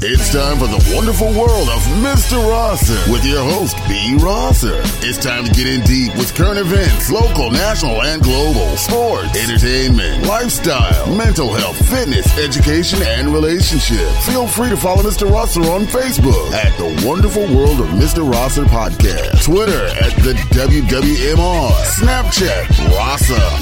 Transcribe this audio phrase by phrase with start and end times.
[0.00, 2.38] It's time for the wonderful world of Mr.
[2.38, 4.14] Rosser with your host, B.
[4.22, 4.78] Rosser.
[5.02, 10.22] It's time to get in deep with current events, local, national, and global, sports, entertainment,
[10.22, 14.24] lifestyle, mental health, fitness, education, and relationships.
[14.24, 15.28] Feel free to follow Mr.
[15.28, 18.22] Rosser on Facebook at the Wonderful World of Mr.
[18.22, 22.70] Rosser Podcast, Twitter at the WWMR, Snapchat,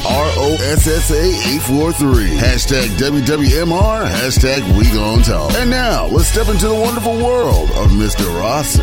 [0.05, 1.25] R-O-S-S-A
[1.65, 5.55] 843, hashtag WWMR, hashtag We Gon' Talk.
[5.55, 8.27] And now, let's step into the wonderful world of Mr.
[8.39, 8.83] Rosser.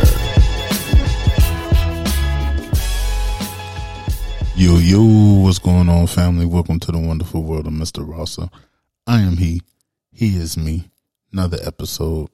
[4.56, 6.46] Yo, yo, what's going on, family?
[6.46, 8.08] Welcome to the wonderful world of Mr.
[8.08, 8.50] Rosser.
[9.06, 9.62] I am he.
[10.14, 10.90] He is me.
[11.34, 12.30] Another episode.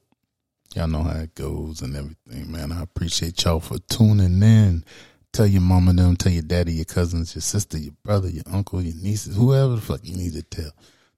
[0.75, 2.71] Y'all know how it goes and everything, man.
[2.71, 4.85] I appreciate y'all for tuning in.
[5.33, 8.81] Tell your mama them, tell your daddy, your cousins, your sister, your brother, your uncle,
[8.81, 10.71] your nieces, whoever the fuck you need to tell.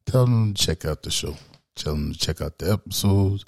[0.05, 1.35] Tell them to check out the show.
[1.75, 3.43] Tell them to check out the episodes.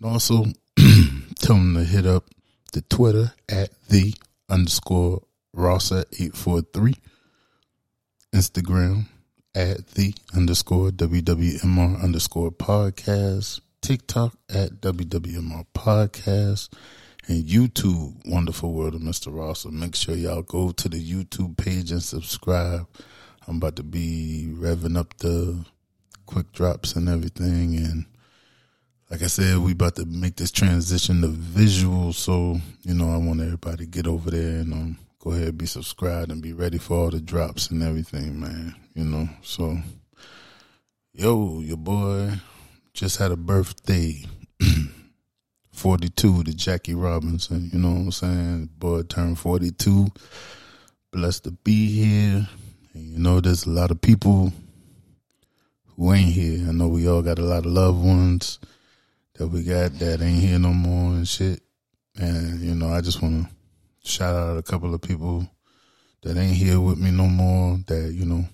[0.00, 0.44] And also
[1.38, 2.24] tell them to hit up
[2.72, 4.14] the Twitter at the
[4.48, 5.22] underscore
[5.52, 6.94] Rosser eight four three.
[8.32, 9.06] Instagram
[9.54, 13.60] at the underscore WWMR underscore podcast.
[13.80, 16.68] TikTok at WWMR podcast.
[17.26, 19.34] And YouTube, Wonderful World of Mr.
[19.34, 19.70] Rosser.
[19.70, 22.86] Make sure y'all go to the YouTube page and subscribe.
[23.46, 25.64] I'm about to be revving up the
[26.26, 28.06] quick drops and everything and
[29.10, 32.12] like I said, we about to make this transition to visual.
[32.12, 35.58] So, you know, I want everybody to get over there and um, go ahead and
[35.58, 38.74] be subscribed and be ready for all the drops and everything, man.
[38.94, 39.78] You know, so,
[41.12, 42.34] yo, your boy
[42.92, 44.24] just had a birthday.
[45.72, 48.70] 42 to Jackie Robinson, you know what I'm saying?
[48.78, 50.08] Boy turned 42.
[51.12, 52.48] Blessed to be here.
[52.94, 54.52] And you know, there's a lot of people
[55.96, 56.68] who ain't here.
[56.68, 58.58] I know we all got a lot of loved ones
[59.38, 61.62] that we got that ain't here no more and shit.
[62.16, 65.48] And, you know, I just want to shout out a couple of people
[66.22, 68.44] that ain't here with me no more that, you know,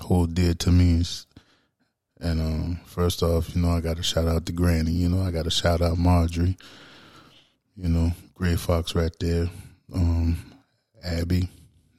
[0.00, 1.04] hold dear to me.
[2.20, 4.90] And um, first off, you know, I got to shout out to Granny.
[4.90, 6.56] You know, I got to shout out Marjorie.
[7.76, 9.48] You know, Gray Fox right there.
[9.94, 10.36] Um,
[11.04, 11.48] Abby,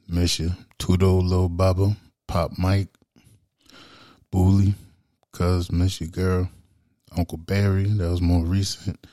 [0.08, 0.50] you.
[0.78, 1.96] Tudo, Lil Baba,
[2.26, 2.88] Pop Mike,
[4.30, 4.74] Bully,
[5.32, 6.50] Cuz, miss you, girl.
[7.16, 9.06] Uncle Barry, that was more recent.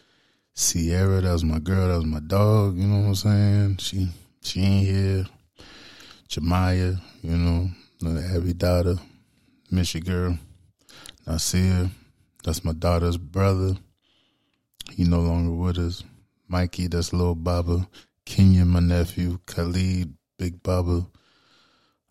[0.53, 3.77] Sierra, that was my girl, that was my dog, you know what I'm saying?
[3.77, 4.09] She
[4.41, 5.25] she ain't here.
[6.29, 7.69] Jemiah, you know,
[8.35, 8.95] Abby daughter,
[9.71, 10.37] miss girl.
[11.25, 11.89] Nasir,
[12.43, 13.77] that's my daughter's brother.
[14.91, 16.03] He no longer with us.
[16.47, 17.87] Mikey, that's little Baba.
[18.25, 19.39] Kenya, my nephew.
[19.45, 21.07] Khalid, Big Baba.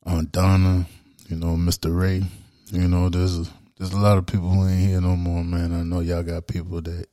[0.04, 0.86] Aunt Donna,
[1.28, 1.96] you know, Mr.
[1.96, 2.24] Ray.
[2.70, 3.44] You know, there's a,
[3.82, 5.72] there's a lot of people who ain't here no more, man.
[5.72, 7.08] I know y'all got people that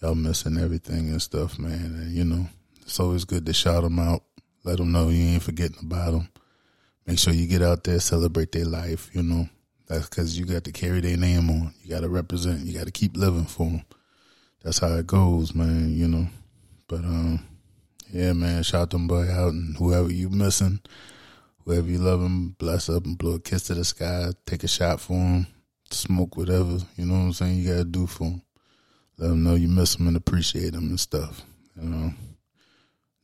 [0.00, 2.00] y'all missing everything and stuff, man.
[2.00, 2.46] And, you know,
[2.80, 4.22] it's always good to shout them out.
[4.64, 6.30] Let them know you ain't forgetting about them.
[7.06, 9.50] Make sure you get out there, celebrate their life, you know.
[9.86, 11.74] That's because you got to carry their name on.
[11.82, 12.60] You got to represent.
[12.60, 13.84] You got to keep living for them.
[14.64, 15.94] That's how it goes, man.
[15.94, 16.26] You know.
[16.88, 17.46] But um,
[18.10, 18.62] yeah, man.
[18.62, 20.80] Shout them boy out and whoever you missing,
[21.66, 24.30] whoever you love them, bless up and blow a kiss to the sky.
[24.46, 25.46] Take a shot for them.
[25.90, 26.78] Smoke whatever.
[26.96, 27.56] You know what I'm saying.
[27.58, 28.42] You got to do for them.
[29.18, 31.42] Let them know you miss them and appreciate them and stuff.
[31.80, 32.12] You know.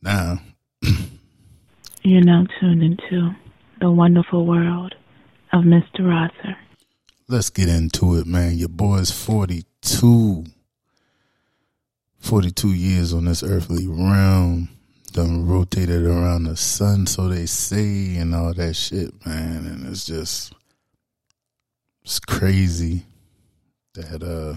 [0.01, 0.39] Now.
[2.03, 3.31] You're now tuned into
[3.79, 4.93] the wonderful world
[5.53, 6.01] of Mr.
[6.01, 6.57] Rosser.
[7.27, 8.57] Let's get into it, man.
[8.57, 10.45] Your boy's 42.
[12.19, 14.69] 42 years on this earthly realm.
[15.13, 19.65] Done rotated around the sun, so they say, and all that shit, man.
[19.65, 20.53] And it's just,
[22.05, 23.03] it's crazy
[23.95, 24.55] that, uh,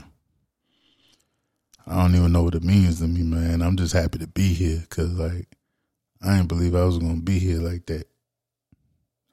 [1.87, 3.63] I don't even know what it means to me, man.
[3.63, 5.49] I'm just happy to be here because, like,
[6.21, 8.07] I didn't believe I was going to be here like that.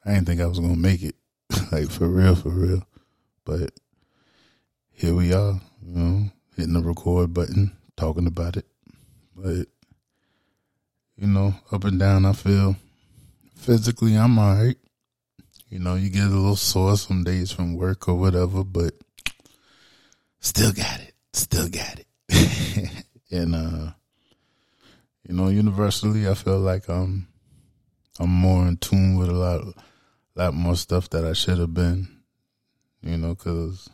[0.06, 1.16] I didn't think I was going to make it.
[1.72, 2.82] like for real, for real.
[3.44, 3.72] But
[4.90, 8.66] here we are, you know, hitting the record button, talking about it.
[9.36, 9.66] But
[11.16, 12.76] you know, up and down, I feel
[13.54, 14.76] physically I'm all right.
[15.68, 18.94] You know, you get a little sore some days from work or whatever, but
[20.40, 21.14] still got it.
[21.32, 23.04] Still got it.
[23.30, 23.92] and uh
[25.28, 27.26] you know, universally I feel like I'm
[28.18, 29.62] I'm more in tune with a lot
[30.36, 32.08] lot more stuff that I should have been,
[33.02, 33.90] you know, because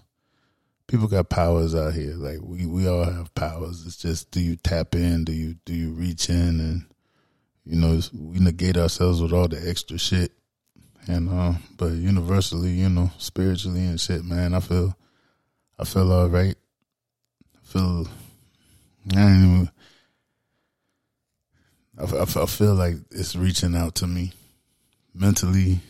[0.86, 2.14] people got powers out here.
[2.14, 3.86] Like we, we all have powers.
[3.86, 5.24] It's just do you tap in?
[5.24, 6.60] Do you do you reach in?
[6.60, 6.84] And
[7.64, 10.32] you know, we negate ourselves with all the extra shit.
[11.08, 14.96] And uh, but universally, you know, spiritually and shit, man, I feel,
[15.78, 16.54] I feel all right.
[17.54, 18.06] I feel
[19.14, 19.70] I even,
[21.98, 24.32] I, I, I feel like it's reaching out to me
[25.14, 25.80] mentally.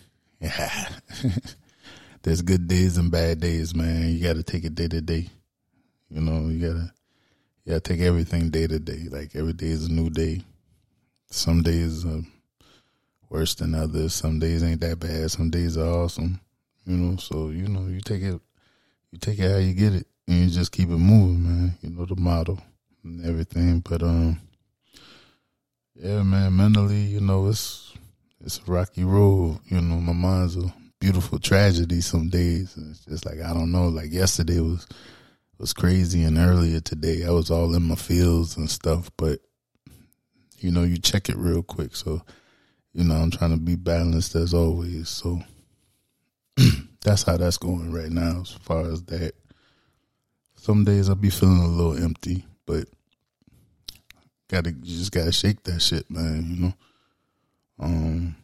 [0.41, 0.89] Yeah.
[2.23, 4.09] There's good days and bad days, man.
[4.09, 5.29] You got to take it day to day.
[6.09, 6.93] You know, you gotta,
[7.65, 9.09] you gotta take everything day to day.
[9.11, 10.43] Like every day is a new day.
[11.31, 12.23] Some days are
[13.33, 14.13] worse than others.
[14.13, 15.31] Some days ain't that bad.
[15.31, 16.41] Some days are awesome.
[16.85, 18.41] You know, so you know, you take it,
[19.11, 21.79] you take it how you get it, and you just keep it moving, man.
[21.81, 22.59] You know the motto
[23.03, 23.81] and everything.
[23.81, 24.39] But um,
[25.95, 26.57] yeah, man.
[26.57, 27.95] Mentally, you know, it's
[28.45, 29.61] it's a rocky road.
[29.67, 32.01] You know, my mind's a beautiful tragedy.
[32.01, 33.89] Some days it's just like I don't know.
[33.89, 34.87] Like yesterday was
[35.59, 39.11] was crazy, and earlier today I was all in my fields and stuff.
[39.17, 39.41] But
[40.59, 41.97] you know, you check it real quick.
[41.97, 42.23] So
[42.95, 45.09] you know, I'm trying to be balanced as always.
[45.09, 45.41] So
[47.05, 49.33] that's how that's going right now, as far as that.
[50.57, 52.85] Some days I'll be feeling a little empty, but
[54.49, 56.47] gotta you just gotta shake that shit, man.
[56.49, 56.75] You know,
[57.81, 58.37] um,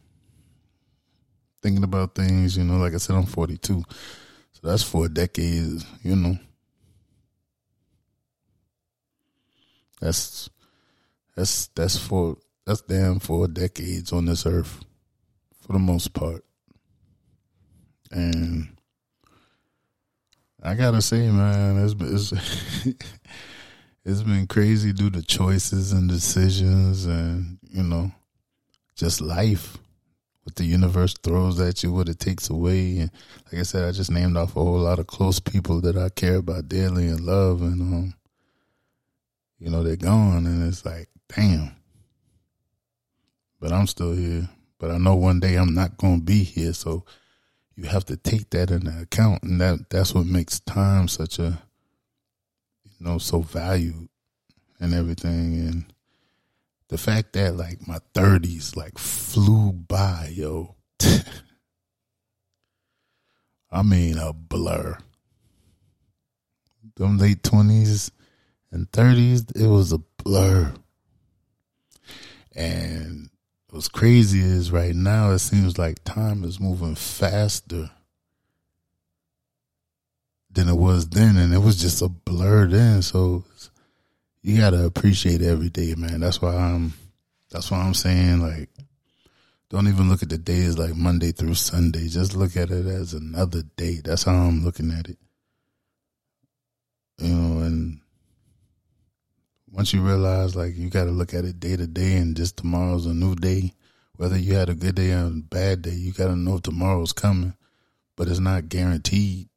[1.61, 2.57] thinking about things.
[2.57, 3.83] You know, like I said, I'm 42,
[4.51, 5.85] so that's four decades.
[6.03, 6.37] You know,
[10.01, 10.49] that's
[11.35, 12.35] that's that's for
[12.69, 14.85] that's damn for decades on this earth,
[15.59, 16.45] for the most part,
[18.11, 18.77] and
[20.61, 22.85] I gotta say, man, it's, it's
[24.05, 28.11] it's been crazy due to choices and decisions and, you know,
[28.95, 29.77] just life.
[30.43, 32.99] What the universe throws at you, what it takes away.
[32.99, 33.11] And
[33.51, 36.09] like I said, I just named off a whole lot of close people that I
[36.09, 38.13] care about dearly and love and um
[39.57, 41.78] you know, they're gone and it's like, damn.
[43.59, 44.49] But I'm still here.
[44.79, 47.03] But I know one day I'm not gonna be here, so
[47.75, 51.61] you have to take that into account and that that's what makes time such a
[52.99, 54.09] you know, so valued
[54.79, 55.59] and everything.
[55.59, 55.85] And
[56.89, 60.75] the fact that like my thirties like flew by, yo.
[63.71, 64.97] I mean a blur.
[66.95, 68.11] Them late twenties
[68.71, 70.73] and thirties, it was a blur.
[72.55, 73.29] And
[73.69, 77.89] what's crazy is right now it seems like time is moving faster
[80.51, 83.01] than it was then, and it was just a blur then.
[83.01, 83.43] So
[84.41, 86.19] you gotta appreciate every day, man.
[86.19, 86.93] That's why I'm.
[87.51, 88.69] That's why I'm saying like,
[89.69, 92.07] don't even look at the days like Monday through Sunday.
[92.07, 94.01] Just look at it as another day.
[94.03, 95.17] That's how I'm looking at it.
[97.17, 97.58] You know,
[99.71, 102.57] once you realize like you got to look at it day to day, and just
[102.57, 103.73] tomorrow's a new day.
[104.15, 107.13] Whether you had a good day or a bad day, you got to know tomorrow's
[107.13, 107.53] coming,
[108.17, 109.47] but it's not guaranteed.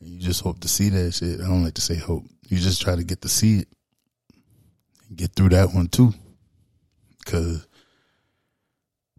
[0.00, 1.40] And you just hope to see that shit.
[1.40, 2.24] I don't like to say hope.
[2.48, 3.68] You just try to get to see it.
[5.14, 6.12] Get through that one too.
[7.24, 7.66] Cause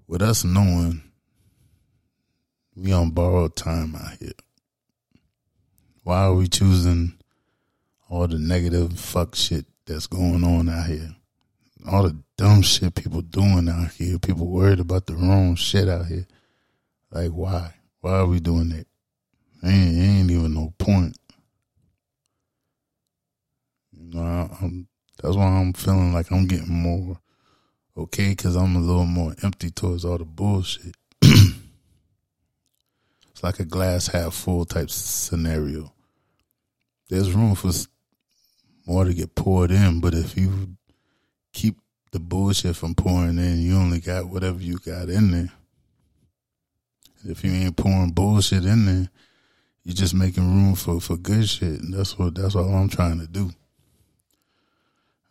[0.07, 1.01] with us knowing
[2.75, 4.31] we on borrowed time out here.
[6.03, 7.16] Why are we choosing
[8.09, 11.15] all the negative fuck shit that's going on out here?
[11.89, 14.19] All the dumb shit people doing out here.
[14.19, 16.27] People worried about the wrong shit out here.
[17.11, 17.73] Like why?
[18.01, 18.87] Why are we doing that?
[19.63, 21.17] Ain't, ain't even no point.
[23.91, 24.69] You know, I,
[25.21, 27.19] that's why I'm feeling like I'm getting more
[27.97, 30.95] okay because I'm a little more empty towards all the bullshit.
[31.21, 31.63] it's
[33.41, 35.93] like a glass half full type scenario.
[37.09, 37.71] There's room for
[38.87, 40.77] more to get poured in, but if you
[41.51, 41.77] keep
[42.11, 45.51] the bullshit from pouring in, you only got whatever you got in there.
[47.25, 49.09] If you ain't pouring bullshit in there,
[49.83, 51.81] you're just making room for, for good shit.
[51.81, 53.51] And that's what that's all I'm trying to do.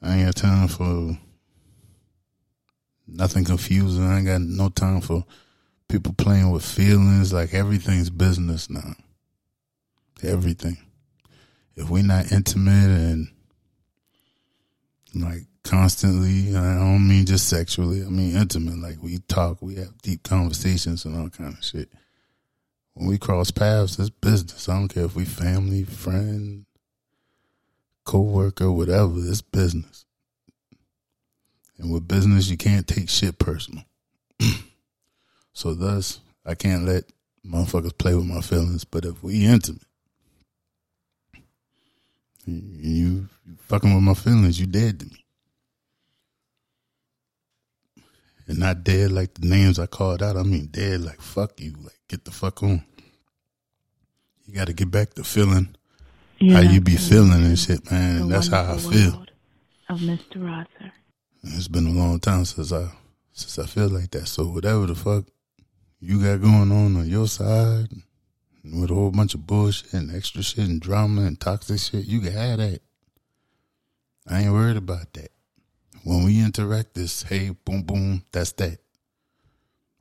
[0.02, 1.18] I ain't got time for
[3.06, 4.04] nothing confusing.
[4.04, 5.24] I ain't got no time for
[5.88, 7.32] people playing with feelings.
[7.32, 8.94] Like everything's business now.
[10.22, 10.76] Everything.
[11.74, 13.28] If we're not intimate and
[15.22, 18.78] like constantly, I don't mean just sexually, I mean intimate.
[18.78, 21.88] Like we talk, we have deep conversations and all kind of shit
[22.96, 24.70] when we cross paths, it's business.
[24.70, 26.64] I don't care if we family, friend,
[28.04, 29.12] co-worker, whatever.
[29.18, 30.06] It's business.
[31.76, 33.84] And with business, you can't take shit personal.
[35.52, 37.04] so thus, I can't let
[37.46, 38.84] motherfuckers play with my feelings.
[38.84, 39.82] But if we intimate,
[42.46, 43.28] you, you
[43.68, 45.24] fucking with my feelings, you dead to me.
[48.48, 50.36] And not dead like the names I called out.
[50.36, 51.74] I mean dead like fuck you.
[51.82, 52.84] Like get the fuck on.
[54.46, 55.74] You got to get back to feeling
[56.40, 58.22] how you be feeling and shit, man.
[58.22, 59.24] And that's how I feel.
[59.88, 60.36] of Mr.
[60.46, 60.92] Rosser.
[61.42, 62.88] It's been a long time since I
[63.32, 64.28] since I feel like that.
[64.28, 65.24] So whatever the fuck
[66.00, 67.88] you got going on on your side,
[68.72, 72.20] with a whole bunch of bullshit and extra shit and drama and toxic shit, you
[72.20, 72.80] can have that.
[74.28, 75.30] I ain't worried about that.
[76.04, 78.78] When we interact, this hey boom boom, that's that.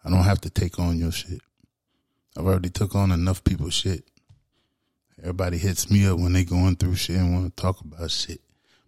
[0.03, 1.41] I don't have to take on your shit.
[2.37, 4.03] I've already took on enough people's shit.
[5.19, 8.41] Everybody hits me up when they going through shit and want to talk about shit.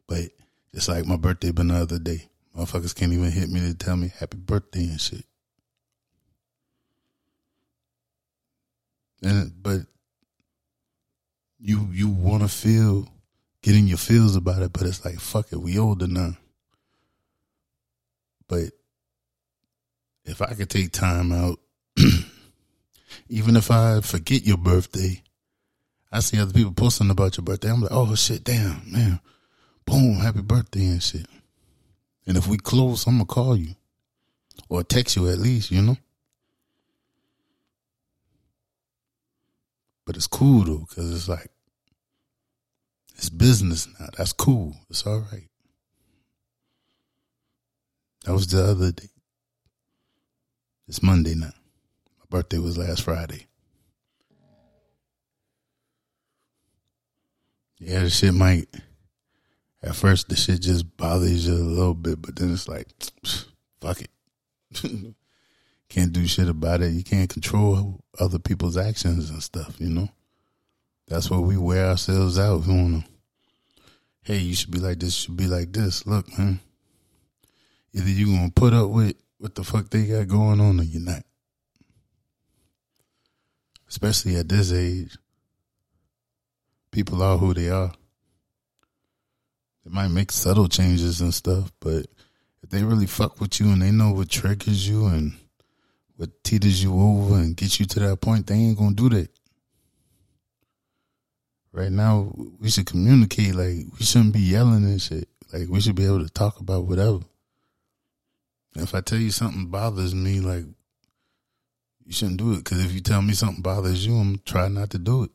[0.07, 0.29] But
[0.73, 2.27] it's like my birthday been the other day.
[2.55, 5.25] Motherfuckers can't even hit me to tell me happy birthday and shit.
[9.21, 9.81] And but
[11.59, 13.07] you you want to feel
[13.61, 16.37] getting your feels about it, but it's like fuck it, we older now.
[18.47, 18.71] But
[20.25, 21.59] if I could take time out,
[23.29, 25.21] even if I forget your birthday,
[26.11, 27.69] I see other people posting about your birthday.
[27.69, 29.19] I'm like, oh shit, damn, man,
[29.85, 31.25] boom, happy birthday and shit.
[32.25, 33.75] And if we close, I'm gonna call you
[34.69, 35.97] or text you at least, you know.
[40.07, 41.51] But it's cool though, because it's like,
[43.17, 44.07] it's business now.
[44.17, 44.73] That's cool.
[44.89, 45.49] It's all right.
[48.23, 49.09] That was the other day.
[50.87, 51.51] It's Monday now.
[52.19, 53.47] My birthday was last Friday.
[57.79, 58.69] Yeah, the shit might,
[59.83, 62.87] at first, the shit just bothers you a little bit, but then it's like,
[63.81, 64.09] fuck it.
[65.89, 66.93] can't do shit about it.
[66.93, 70.09] You can't control other people's actions and stuff, you know?
[71.07, 72.65] That's where we wear ourselves out.
[72.65, 73.05] We wanna,
[74.23, 76.05] hey, you should be like this, should be like this.
[76.05, 76.59] Look, man.
[77.93, 81.01] Either you gonna put up with what the fuck they got going on or you're
[81.01, 81.23] not.
[83.87, 85.17] Especially at this age.
[86.91, 87.93] People are who they are.
[89.85, 92.07] They might make subtle changes and stuff, but
[92.61, 95.37] if they really fuck with you and they know what triggers you and
[96.17, 99.29] what teeters you over and gets you to that point, they ain't gonna do that.
[101.71, 103.53] Right now, we should communicate.
[103.53, 105.29] Like we shouldn't be yelling and shit.
[105.53, 107.19] Like we should be able to talk about whatever.
[108.75, 110.65] If I tell you something bothers me, like
[112.03, 112.57] you shouldn't do it.
[112.57, 115.31] Because if you tell me something bothers you, I'm try not to do it.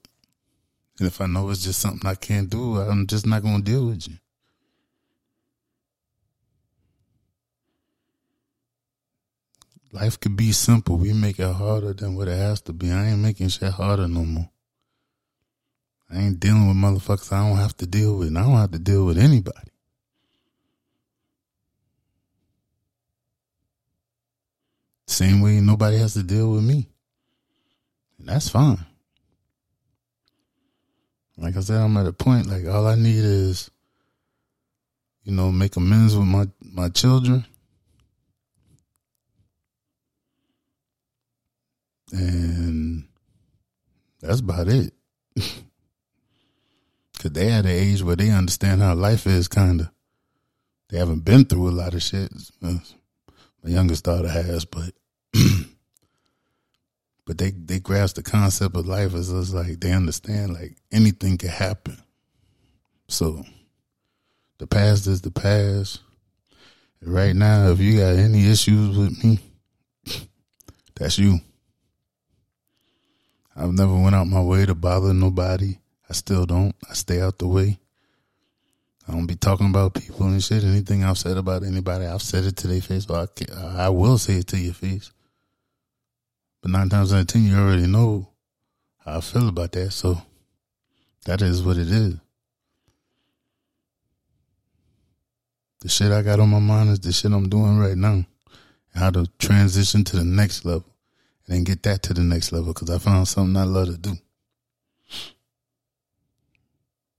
[0.98, 3.86] And if I know it's just something I can't do, I'm just not gonna deal
[3.86, 4.16] with you.
[9.92, 10.96] Life could be simple.
[10.96, 12.90] We make it harder than what it has to be.
[12.90, 14.48] I ain't making shit harder no more.
[16.10, 18.28] I ain't dealing with motherfuckers I don't have to deal with.
[18.28, 19.68] And I don't have to deal with anybody.
[25.06, 26.88] Same way nobody has to deal with me.
[28.18, 28.78] And that's fine.
[31.36, 33.70] Like I said, I'm at a point like all I need is,
[35.22, 37.44] you know, make amends with my, my children
[42.12, 43.08] And
[44.20, 44.92] that's about it.
[47.18, 49.92] Cause they at an age where they understand how life is kinda.
[50.88, 52.32] They haven't been through a lot of shit.
[52.60, 52.80] My
[53.64, 54.92] youngest daughter has, but
[57.24, 61.38] but they they grasp the concept of life as it's like they understand like anything
[61.38, 61.96] can happen.
[63.08, 63.44] So
[64.58, 66.00] the past is the past.
[67.00, 69.38] right now, if you got any issues with me,
[70.94, 71.40] that's you.
[73.54, 75.78] I've never went out my way to bother nobody.
[76.08, 76.74] I still don't.
[76.88, 77.78] I stay out the way.
[79.06, 80.64] I don't be talking about people and shit.
[80.64, 84.16] Anything I've said about anybody, I've said it to their face, but I, I will
[84.16, 85.10] say it to your face.
[86.62, 88.28] But nine times out of ten, you already know
[89.04, 89.90] how I feel about that.
[89.90, 90.22] So
[91.26, 92.14] that is what it is.
[95.80, 98.24] The shit I got on my mind is the shit I'm doing right now.
[98.94, 100.91] How to transition to the next level
[101.46, 103.98] and then get that to the next level because I found something I love to
[103.98, 104.14] do.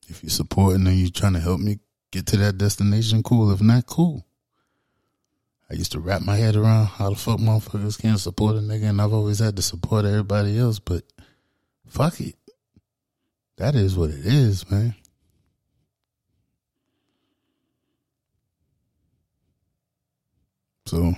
[0.08, 1.80] If you're supporting and you're trying to help me
[2.12, 3.52] get to that destination, cool.
[3.52, 4.26] If not, cool.
[5.70, 8.90] I used to wrap my head around how the fuck motherfuckers can't support a nigga,
[8.90, 11.04] and I've always had to support everybody else, but
[11.88, 12.36] fuck it.
[13.58, 14.96] That is what it is, man.
[20.86, 21.16] So,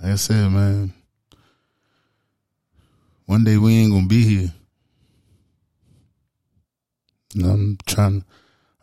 [0.00, 0.94] like I said, man,
[3.26, 4.52] one day we ain't gonna be here.
[7.34, 8.24] And I'm trying.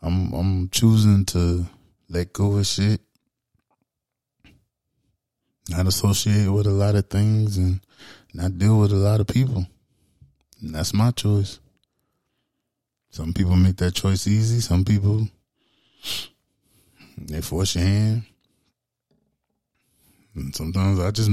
[0.02, 1.66] I'm I'm choosing to
[2.10, 3.02] let go of shit,
[5.70, 7.80] not associate with a lot of things, and
[8.34, 9.66] not deal with a lot of people.
[10.62, 11.60] And that's my choice.
[13.10, 14.62] Some people make that choice easy.
[14.62, 15.28] Some people,
[17.18, 18.24] They force your hand.
[20.36, 21.30] And sometimes I just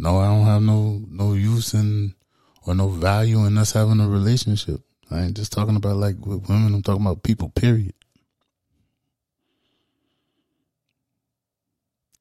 [0.00, 2.14] know I don't have no no use in
[2.66, 4.80] or no value in us having a relationship.
[5.10, 6.74] I ain't just talking about like with women.
[6.74, 7.50] I'm talking about people.
[7.50, 7.94] Period.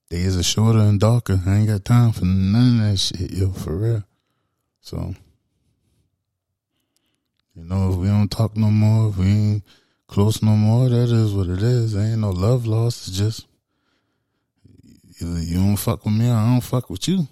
[0.10, 1.40] Days are shorter and darker.
[1.46, 4.04] I ain't got time for none of that shit, yo, for real.
[4.82, 5.14] So,
[7.54, 9.64] you know, if we don't talk no more, if we ain't
[10.08, 11.94] close no more, that is what it is.
[11.94, 13.08] There ain't no love lost.
[13.08, 13.46] It's just
[15.22, 17.28] either you don't fuck with me or I don't fuck with you.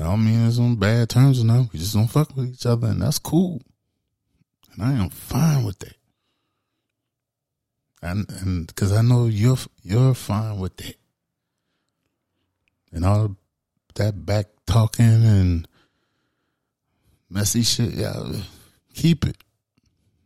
[0.00, 1.70] I don't mean it's on bad terms or nothing.
[1.72, 3.60] We just don't fuck with each other, and that's cool.
[4.72, 5.96] And I am fine with that.
[8.00, 10.94] And and because I know you're you're fine with that,
[12.92, 13.36] and all
[13.96, 15.68] that back talking and
[17.28, 18.22] messy shit, yeah,
[18.94, 19.36] keep it.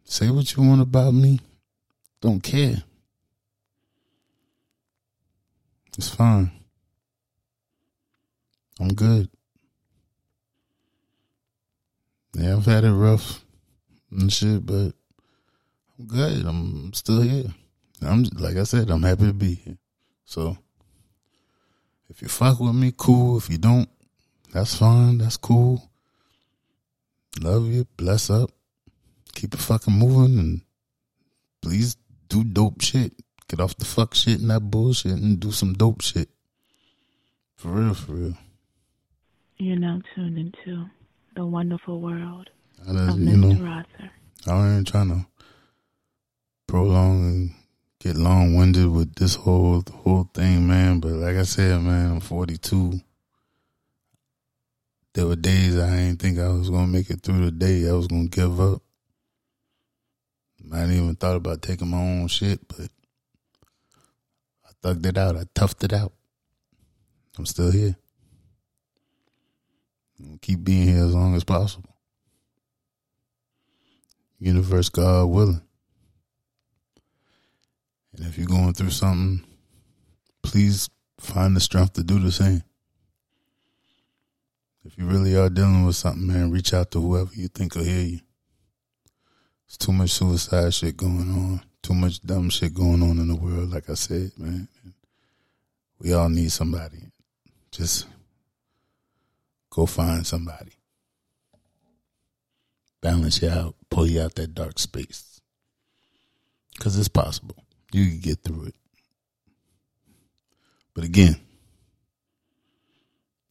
[0.05, 1.41] Say what you want about me.
[2.21, 2.83] Don't care.
[5.97, 6.51] It's fine.
[8.79, 9.31] I'm good.
[12.35, 13.45] Yeah, I've had it rough
[14.11, 14.93] and shit, but
[15.99, 16.47] I'm good.
[16.47, 17.55] I'm still here.
[18.01, 19.79] I'm like I said, I'm happy to be here.
[20.25, 20.57] So
[22.09, 23.39] if you fuck with me, cool.
[23.39, 23.89] If you don't,
[24.53, 25.19] that's fine.
[25.19, 25.91] That's cool.
[27.41, 27.87] Love you.
[27.97, 28.51] Bless up.
[29.35, 30.61] Keep it fucking moving and
[31.61, 31.97] please
[32.29, 33.13] do dope shit.
[33.49, 36.29] Get off the fuck shit and that bullshit and do some dope shit.
[37.57, 38.39] For real, for real.
[39.59, 40.87] You're now tuned into
[41.35, 42.51] the wonderful world
[42.87, 43.59] of you Mr.
[43.59, 44.11] know, Rosser.
[44.47, 45.27] I ain't trying to
[46.67, 47.51] prolong and
[48.01, 51.01] get long winded with this whole whole thing, man.
[51.01, 53.01] But like I said, man, I'm 42.
[55.15, 57.89] There were days I didn't think I was gonna make it through the day.
[57.89, 58.83] I was gonna give up.
[60.73, 62.89] I hadn't even thought about taking my own shit, but
[64.65, 65.37] I thugged it out.
[65.37, 66.13] I toughed it out.
[67.37, 67.97] I'm still here.
[70.41, 71.95] Keep being here as long as possible.
[74.39, 75.63] Universe, God willing.
[78.17, 79.47] And if you're going through something,
[80.43, 82.63] please find the strength to do the same.
[84.85, 87.85] If you really are dealing with something, man, reach out to whoever you think will
[87.85, 88.21] hear you.
[89.67, 93.37] It's too much suicide shit going on, too much dumb shit going on in the
[93.37, 94.69] world, like I said, man.
[96.01, 96.99] We all need somebody.
[97.71, 98.07] Just
[99.73, 100.73] go find somebody.
[103.01, 105.41] Balance you out, pull you out that dark space.
[106.75, 107.57] Because it's possible.
[107.93, 108.75] You can get through it.
[110.95, 111.41] But again,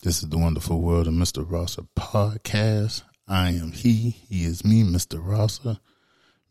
[0.03, 1.43] this is the wonderful world of Mr.
[1.49, 3.03] Rosser podcast.
[3.27, 4.11] I am he.
[4.29, 5.19] He is me, Mr.
[5.23, 5.79] Rosser.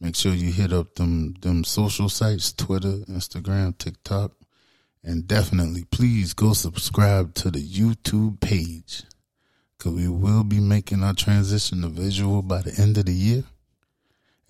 [0.01, 4.33] Make sure you hit up them them social sites, Twitter, Instagram, TikTok,
[5.05, 9.03] and definitely please go subscribe to the YouTube page.
[9.81, 13.45] Cause we will be making our transition to visual by the end of the year.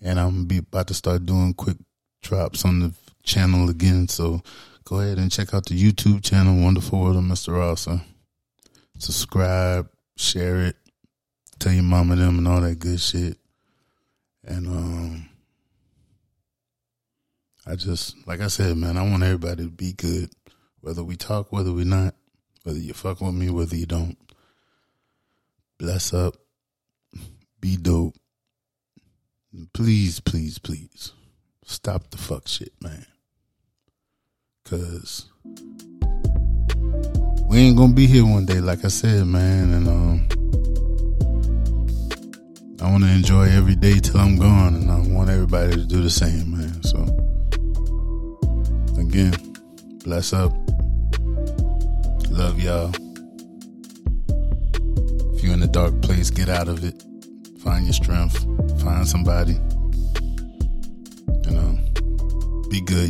[0.01, 1.77] And I'm be about to start doing quick
[2.21, 4.09] drops on the channel again.
[4.09, 4.41] So
[4.83, 7.55] go ahead and check out the YouTube channel, Wonderful World of Mr.
[7.55, 8.01] Rosser.
[8.97, 10.75] Subscribe, share it,
[11.59, 13.37] tell your mama them and all that good shit.
[14.43, 15.29] And um
[17.65, 20.29] I just like I said, man, I want everybody to be good.
[20.81, 22.15] Whether we talk, whether we not,
[22.63, 24.17] whether you fuck with me, whether you don't.
[25.81, 26.35] Bless up.
[27.59, 28.13] Be dope.
[29.73, 31.11] Please, please, please
[31.65, 33.03] stop the fuck shit, man.
[34.63, 35.31] Cause
[37.49, 40.27] we ain't gonna be here one day, like I said, man, and um
[42.79, 46.11] I wanna enjoy every day till I'm gone and I want everybody to do the
[46.11, 46.83] same, man.
[46.83, 46.99] So
[49.01, 49.33] again,
[50.03, 50.53] bless up.
[52.29, 52.93] Love y'all.
[55.61, 57.03] A dark place, get out of it.
[57.59, 58.43] Find your strength.
[58.81, 59.53] Find somebody.
[61.45, 61.77] You know,
[62.71, 63.09] be good,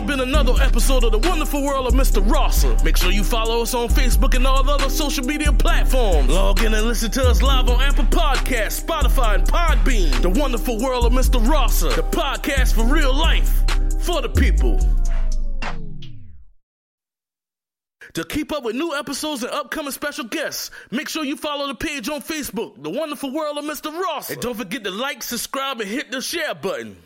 [0.00, 0.08] y'all.
[0.08, 2.28] Been another episode of the wonderful world of Mr.
[2.30, 2.76] Rosser.
[2.84, 6.28] Make sure you follow us on Facebook and all other social media platforms.
[6.28, 10.20] Log in and listen to us live on Apple Podcasts, Spotify, and Podbean.
[10.22, 11.44] The wonderful world of Mr.
[11.46, 13.62] Rosser, the podcast for real life,
[14.02, 14.78] for the people.
[18.14, 21.76] To keep up with new episodes and upcoming special guests, make sure you follow the
[21.76, 23.96] page on Facebook, The Wonderful World of Mr.
[23.96, 24.30] Ross.
[24.30, 26.96] And don't forget to like, subscribe, and hit the share button.